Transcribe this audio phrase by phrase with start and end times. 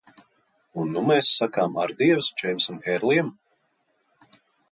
[0.83, 3.31] Un nu mēs sakām ardievas Džeimsam Hērlijam?